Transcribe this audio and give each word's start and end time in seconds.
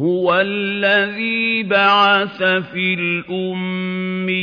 هُوَ 0.00 0.40
الَّذِي 0.40 1.62
بَعَثَ 1.62 2.42
فِي 2.42 2.94
الْأُمِّيِّينَ 2.94 4.34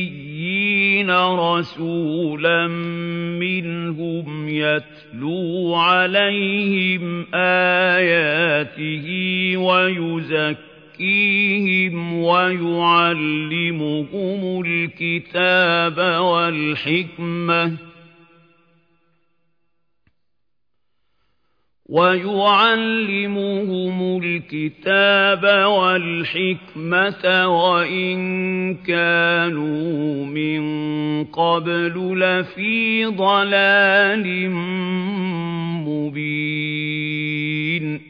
رَسُولًا 1.12 2.68
مِّنْهُمْ 3.40 4.50
يَتْلُو 4.50 5.76
عَلَيْهِمْ 5.76 7.26
آيَاتِهِ 7.36 9.08
وَيُزَكِّيهِمْ 9.58 10.94
وَيُعَلِّمُهُمُ 12.24 13.22
الْكِتَابَ 14.66 15.98
وَالْحِكْمَةَ 16.22 17.91
وَيُعَلِّمُهُمُ 21.92 23.98
الْكِتَابَ 24.24 25.44
وَالْحِكْمَةَ 25.68 27.48
وَإِن 27.48 28.18
كَانُوا 28.76 30.26
مِن 30.26 30.62
قَبْلُ 31.24 32.20
لَفِي 32.20 33.06
ضَلَالٍ 33.06 34.50
مُّبِينٍ. 35.84 38.02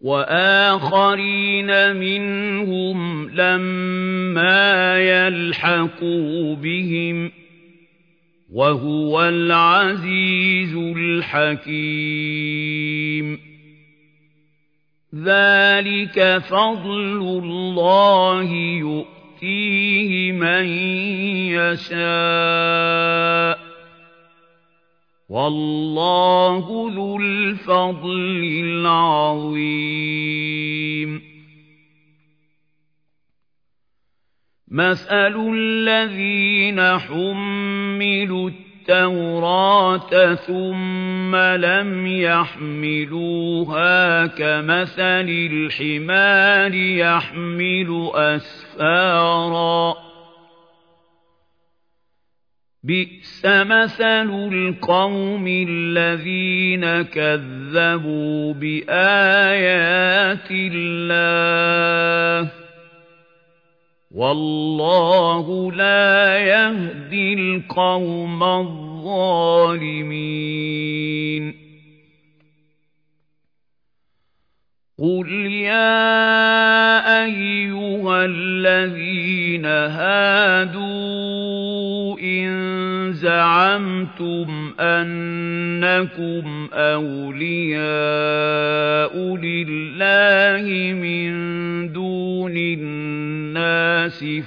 وَآخَرِينَ 0.00 1.96
مِنْهُمْ 1.96 3.28
لَمَّا 3.30 4.98
يَلْحَقُوا 4.98 6.56
بِهِمْ 6.56 7.28
ۚ 7.28 7.32
وَهُوَ 8.52 9.28
الْعَزِيزُ 9.28 10.76
الْحَكِيمُ. 10.76 13.38
ذَلِكَ 15.14 16.38
فَضْلُ 16.38 17.40
اللَّهِ 17.44 18.52
يُؤْتِيهِ 18.52 20.32
مَن 20.32 20.66
يَشَاءُ. 21.48 23.58
وَاللَّهُ 25.28 26.90
ذُو 26.94 27.20
الْفَضْلِ 27.20 28.62
الْعَظِيمِ. 28.64 30.67
مَثَلُ 34.70 35.52
الَّذِينَ 35.54 36.80
حُمِّلُوا 36.98 38.50
التَّوْرَاةَ 38.50 40.34
ثُمَّ 40.34 41.36
لَمْ 41.36 42.06
يَحْمِلُوهَا 42.06 43.46
كَمَثَلِ 44.26 45.48
الْحِمَارِ 45.52 46.74
يَحْمِلُ 46.74 48.10
أَسْفَارًا 48.14 49.92
ۚ 49.92 49.96
بِئْسَ 52.84 53.46
مَثَلُ 53.46 54.48
الْقَوْمِ 54.52 55.44
الَّذِينَ 55.68 57.02
كَذَّبُوا 57.02 58.54
بِآيَاتِ 58.54 60.50
اللَّهِ 60.50 61.97
وَاللَّهُ 64.10 65.72
لَا 65.72 66.38
يَهْدِي 66.38 67.34
الْقَوْمَ 67.34 68.42
الظَّالِمِينَ. 68.42 69.88
قُلْ 74.98 75.28
يَا 75.52 77.24
أَيُّهَا 77.24 78.24
الَّذِينَ 78.24 79.66
هَادُوا 79.66 80.88
إِن 82.20 82.48
زَعَمْتُمْ 83.12 84.74
أَنَّكُمْ 84.80 86.68
أَوْلِيَاءُ 86.72 87.76
لِلَّهِ 89.36 90.92
مِن 90.92 91.32
دُونِ 91.92 92.56
النَّاسِ 92.56 92.97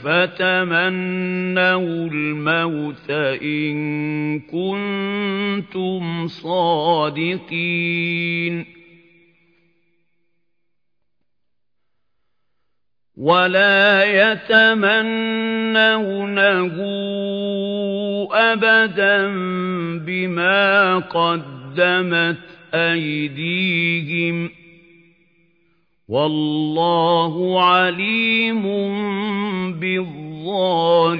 فَتَمَنَّوُا 0.04 2.08
الْمَوْتَ 2.08 3.10
إِن 3.42 4.40
كُنتُمْ 4.40 6.28
صَادِقِينَ. 6.28 7.22
وَلَا 13.18 14.04
يَتَمَنَّوْنَهُ 14.04 16.76
أَبَدًا 18.34 19.28
بِمَا 20.06 20.98
قَدَّمَتْ 20.98 22.38
أَيْدِيهِمْ 22.74 24.48
ۗ 24.48 24.52
وَاللَّهُ 26.12 27.64
عَلِيمٌ 27.64 28.64
بِالظَّالِمِينَ. 29.80 31.12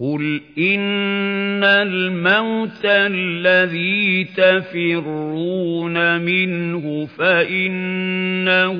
قُلْ 0.00 0.40
إِنَّ 0.58 1.64
الْمَوْتَ 1.64 2.84
الَّذِي 2.84 4.24
تَفِرُّونَ 4.24 6.20
مِنْهُ 6.20 7.06
فَإِنَّهُ 7.06 8.76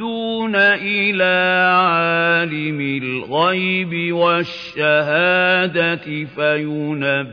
تُرَدُّونَ 0.00 0.56
إِلَىٰ 0.56 1.68
عَالِمِ 1.76 2.80
الْغَيْبِ 2.80 4.14
وَالشَّهَادَةِ 4.14 5.96
فَيُنَبِّئُكُم 6.36 7.28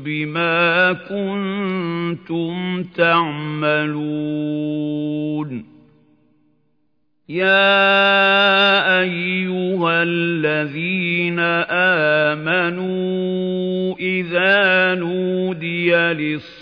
بِمَا 0.00 0.92
كُنتُمْ 0.92 2.82
تَعْمَلُونَ. 2.82 3.92
يَا 7.28 9.00
أَيُّهَا 9.00 10.02
الَّذِينَ 10.02 11.38
آمَنُوا 12.32 13.94
إِذَا 14.00 14.94
نُودِيَ 14.94 15.94
لِلصَّلَاةِ 15.96 16.61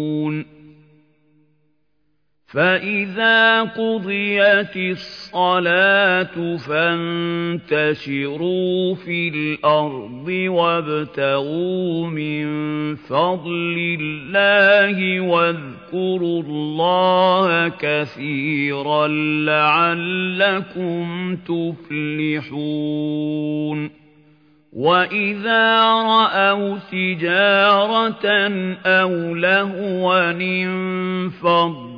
فَإِذَا 2.51 3.61
قُضِيَتِ 3.61 4.75
الصَّلَاةُ 4.77 6.57
فَانتَشِرُوا 6.57 8.05
فِي 8.95 9.27
الْأَرْضِ 9.27 10.27
وَابْتَغُوا 10.27 12.07
مِن 12.07 12.45
فَضْلِ 12.95 13.97
اللَّهِ 14.01 15.21
وَاذْكُرُوا 15.21 16.43
اللَّهَ 16.43 17.69
كَثِيرًا 17.69 19.07
لَّعَلَّكُمْ 19.47 21.35
تُفْلِحُونَ 21.47 22.51
وَإِذَا 24.71 25.83
رَأَوْا 25.83 26.77
تِجَارَةً 26.91 28.27
أَوْ 28.85 29.35
لَهْوًا 29.35 30.31
انفَضُّوا 30.31 31.91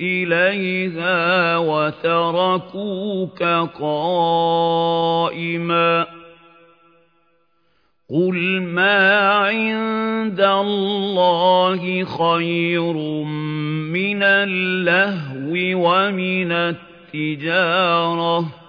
إِلَيْهَا 0.00 1.56
وَتَرَكُوكَ 1.56 3.42
قَائِمًا 3.80 5.26
قُلْ 8.10 8.62
مَا 8.62 9.28
عِندَ 9.32 10.40
اللَّهِ 10.40 12.04
خَيْرٌ 12.04 12.92
مِنَ 13.96 14.22
اللَّهْوِ 14.22 15.52
وَمِنَ 15.80 16.52
التِّجَارَةِ 17.14 18.65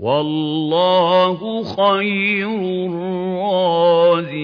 والله 0.00 1.64
خير 1.64 2.48
الرازقين. 2.88 4.40